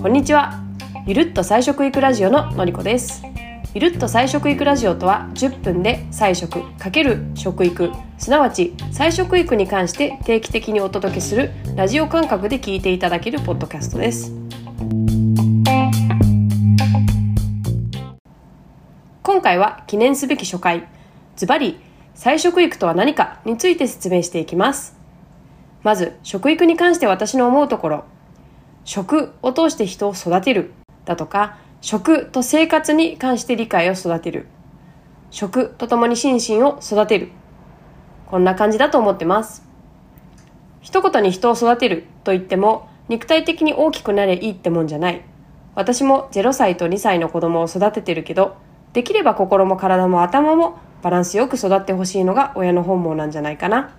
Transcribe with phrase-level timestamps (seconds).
[0.00, 0.62] こんにちは。
[1.06, 3.22] ゆるっと菜食育ラジオののりこです。
[3.74, 7.90] ゆるっと菜食育ラジオとは10分で菜食×食育。
[8.18, 14.32] すなわち菜食育に関して定期的にお届けするラジオ感覚で聞いていただけるポッドキャストです。
[19.22, 20.88] 今回は記念すべき初回。
[21.36, 21.78] ズバリ
[22.14, 24.98] 菜食育とは何かについて説明していきます。
[25.82, 28.04] まず食育に関して私の思うところ。
[28.84, 30.72] 食を通して人を育てる。
[31.04, 34.46] だとか食と生活に関して理解を育てる。
[35.30, 37.30] 食とともに心身を育てる。
[38.26, 39.66] こんな感じだと思ってます。
[40.80, 45.22] 一言に人を育てると言っても肉体的に大きくなれいいってもんじゃない。
[45.74, 48.56] 私も0歳と2歳の子供を育ててるけど
[48.92, 53.94] できれば心も体も頭もバランスよく育ってほしいのが親の本望なんじゃないかな。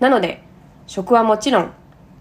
[0.00, 0.42] なので
[0.86, 1.72] 食はもちろん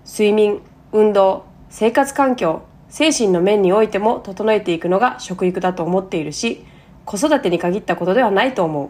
[0.05, 6.65] 睡眠運動生活環境精神の面においても整えていくのが食育だと思っているし
[7.05, 8.89] 子育てに限ったことではないと思う。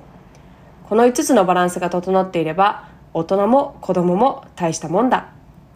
[0.89, 5.29] この5つのバランスが整っていれば大人も子供も大したもんだ。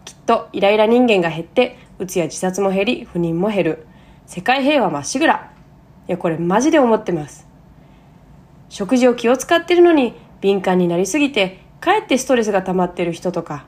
[0.03, 3.87] きっとイライラ人間が減ってうつや自殺も減り不妊も減る。
[4.25, 5.51] 世界平和まっしぐら。
[6.07, 7.44] いやこれマジで思ってます。
[8.75, 13.65] 食事を気を使ってるのに敏感になりすぎてかえってストレスが溜まってる人とか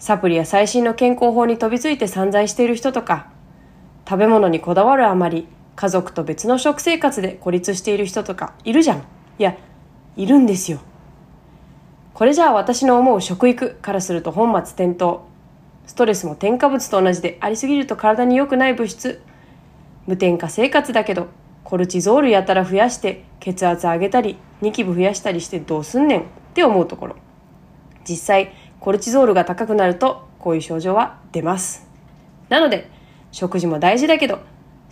[0.00, 3.30] サプリや最新の健康法に飛びついて散財している人とか
[4.04, 8.98] 食べ物にこだわるあまり家族と別の食生活で孤立している人とかいるじゃん。
[8.98, 9.02] い
[9.44, 9.56] や
[10.16, 10.80] いるんですよ。
[12.12, 15.20] これじゃあ私の思う食育からすると本末転倒。
[15.86, 19.22] ストレスも添加物と同じでありすぎると体に良くない物質。
[20.08, 21.28] 無添加生活だけど
[21.66, 27.16] コルチゾールやたら増やして血圧上げたりニキビ増やしたりしてどうすんねんって思うところ。
[28.08, 31.88] 実際コルチゾールが高くなるとこういう症状は出ます。
[32.48, 32.88] なので
[33.32, 34.38] 食事も大事だけど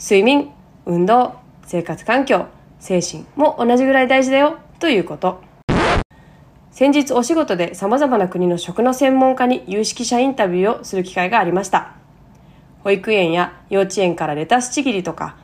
[0.00, 0.50] 睡眠
[0.84, 2.46] 運動生活環境
[2.80, 5.40] 精神も同じぐらい大事だよということ。
[6.72, 11.92] 先日お仕事で様々な国の食の専門家に有識者インタビューをする機会がありました。
[12.82, 15.36] 保育園や幼稚園からレタスちぎりとか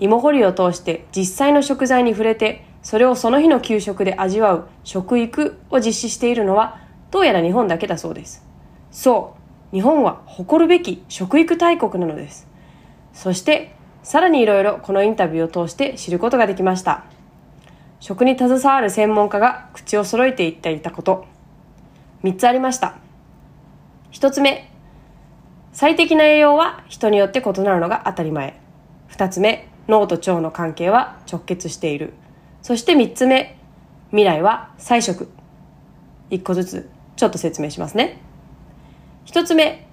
[0.00, 6.80] 芋掘りを通して実際の食材に触れてそれをその日の給食で味わう食育を実施しているのは
[7.10, 8.44] どうやら日本だけだそうです。
[8.90, 9.40] そう。
[9.74, 12.48] 日本は誇るべき食育大国なのです。
[13.12, 17.04] そしてさらにいろいろこのインタビューを通して知ることができました。
[18.00, 21.26] 食に携わる専門家が口を揃えて言っていたこと。
[22.24, 22.96] 3つありました。
[24.12, 24.70] 1つ目。
[25.72, 28.58] 最適な栄養は人によって異なるのが当たり前。
[29.10, 29.69] 2つ目。
[29.88, 32.12] 脳と腸の関係は直結している。
[32.62, 33.56] そして3つ目
[34.10, 35.28] 未来は菜食。
[36.30, 38.20] 1個ずつちょっと説明しますね。
[39.26, 39.86] 1つ目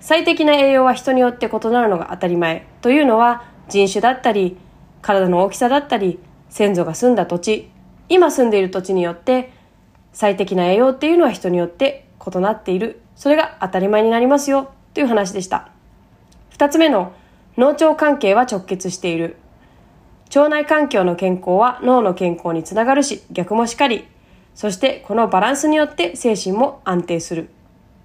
[0.00, 2.66] 最適な栄養は人によって異なるのが当たり前。
[2.80, 4.56] というのは人種だったり
[5.02, 6.18] 体の大きさだったり
[6.48, 7.70] 先祖が住んだ土地。
[8.08, 9.52] 今住んでいる土地によって
[10.12, 13.00] 最適な栄養っていうのは人によって異なっている。
[13.14, 14.72] それが当たり前になりますよ。
[14.94, 15.70] という話でした。
[16.56, 17.12] 2つ目の
[17.56, 19.36] 脳腸関係は直結している。
[20.34, 24.06] 腸内環境の健康は脳の健康につながるし逆もしかり。
[24.54, 27.50] そしてこのバランスによって精神も安定する。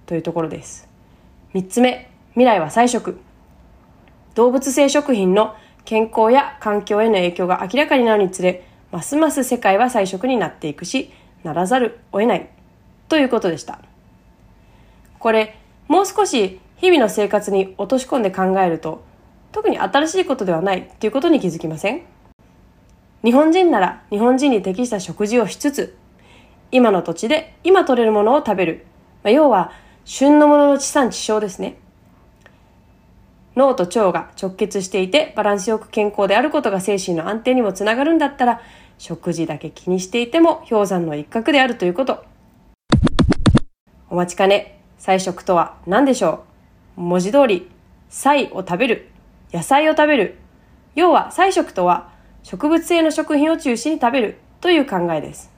[0.06, 0.88] というところです。
[1.53, 3.19] 3つ目未来は菜食。
[4.35, 11.12] 動物性食品の健康や環境への影響が明らかになるにつれますます世界は菜食になっていくし
[11.44, 12.50] ならざるを得ない。
[13.07, 13.79] ということでした。
[15.19, 15.57] これ
[15.88, 19.03] もう少し日々の生活に落とし込んで考えると
[19.56, 22.02] 特に新しいことではないということに気づきません？
[23.24, 25.96] 日本人なら日本人に適した食事をしつつ
[26.72, 28.86] 今の土地で今取れるものを食べる、
[29.24, 29.72] まあ、要は
[30.04, 31.78] 旬のものの地産地消ですね。
[33.56, 38.62] 脳と腸が直結していてバランスよく健康であることが精神の安定にもつながるんだったら
[38.98, 42.26] 食事だけ気にしていても氷山の一角であるということ。
[44.10, 44.81] お待ちかね。
[44.98, 46.44] 菜食とは何でしょ
[46.98, 47.01] う？
[47.01, 47.69] 文字通り
[48.10, 49.12] 菜を食べる。
[49.53, 50.38] 野菜を食べる。
[50.95, 52.09] 要は菜食とは
[52.44, 54.38] 植物性の食品を中心に食べる。
[54.62, 55.51] という考えです。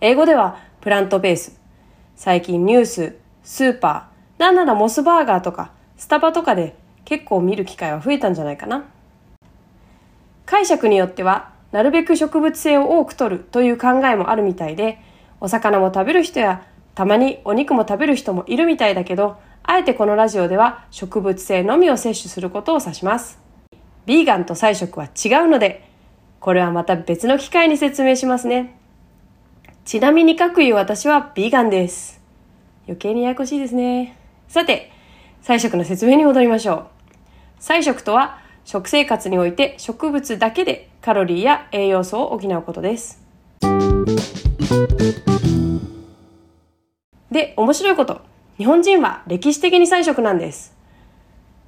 [0.00, 1.60] 英語ではプラントベース
[2.16, 6.74] 最近ニューススーパーなんならモスバーガーとかスタバとかで
[7.04, 8.84] 結構見る機会は増えたんじゃないかな。
[10.46, 13.44] 解釈によっては、なるべく植物性を多く取る。
[13.50, 14.98] という考えもあるみたいで、
[15.40, 23.38] お魚も食べる人や、たまにお肉も食べる人もいるみたいだけど、あえてこのラジオでは植物性のみを摂取することを指します。
[24.04, 25.88] ビーガンと菜食は違うので、
[26.40, 28.76] これはまた別の機会に説明しますね。
[29.84, 32.20] ちなみに各言う私はビーガンです。
[32.86, 34.16] 余計にややこしいですね。
[34.48, 34.90] さて、
[35.40, 36.86] 菜食の説明に戻りましょう。
[37.60, 43.22] 菜食とは、食生活において植物だけでカロリーや栄養素を補うことです。
[47.30, 48.31] で、面白いこと。
[48.58, 50.76] 日本人は歴史的に菜食なんです。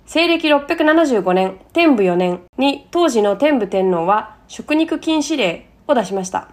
[0.04, 6.50] 西暦675年、天武4年に当時の天武天皇は食肉禁止令を出しました。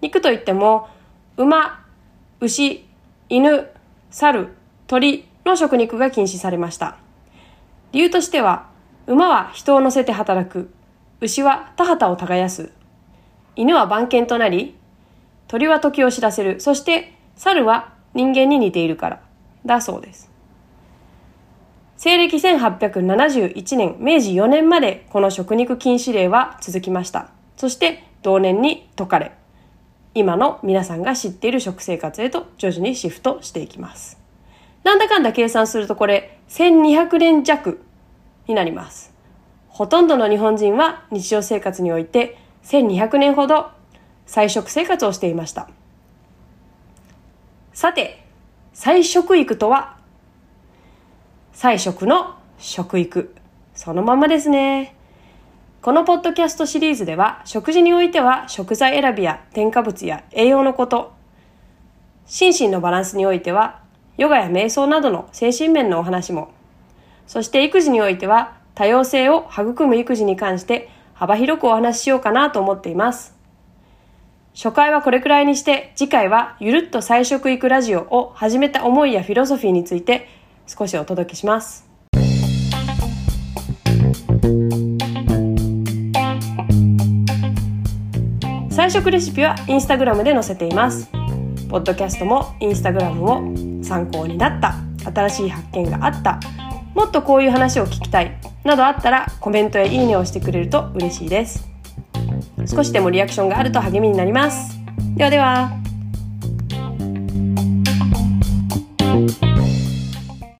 [0.00, 0.88] 肉といっても、
[1.36, 1.84] 馬、
[2.40, 2.86] 牛、
[3.28, 3.68] 犬、
[4.10, 6.96] 猿、鳥の食肉が禁止されました。
[7.92, 8.70] 理由としては、
[9.06, 10.70] 馬は人を乗せて働く、
[11.20, 12.72] 牛は田畑を耕す、
[13.56, 14.74] 犬は番犬となり、
[15.48, 19.29] 鳥は時を知らせる、そして猿は人間に似ているから、
[19.66, 20.30] だそうです。
[21.96, 27.28] 西暦1871年、明治4年までこの食肉禁止令は続きました。
[27.56, 29.32] そして同年に解かれ、
[30.14, 34.18] 今の皆さんが知っている食生活へと徐々にシフトしていきます。
[34.82, 37.82] なんだかんだ計算するとこれ1200年弱
[38.48, 39.12] になります。
[39.68, 43.70] ほとんどの日本人は日常生活において1200年ほど
[44.26, 45.68] 菜食生活をしていました。
[47.72, 48.24] さて、
[48.82, 49.98] 菜食育とは？
[51.52, 53.34] 菜食の食育。
[53.74, 54.96] そのままですね。
[55.82, 61.12] このポッドキャストシリーズでは食事においては食材選びや添加物や栄養のこと、
[62.24, 63.82] 心身のバランスにおいては
[64.16, 66.50] ヨガや瞑想などの精神面のお話も、
[67.26, 73.38] そして育児においては多様性を育む育児に関して幅広くお話ししようかなと思っています。
[74.54, 80.28] 初回はこれくらいにして次回はゆるっと菜食育ラジオを始めた思いやフィロソフィーについて
[80.66, 81.88] 少しお届けします。
[88.70, 91.08] 菜食レシピはインスタグラムで載せています。
[91.68, 94.74] ポッドキャストもインスタグラムも参考になった、
[95.10, 96.40] 新しい発見があった、
[96.94, 101.69] もっとこういう話を聞きたい、などあったらコメントやいいねをしてくれると嬉しいです。
[102.66, 104.78] 少しでもリアクションがあると励みになります。
[105.16, 105.79] ではでは。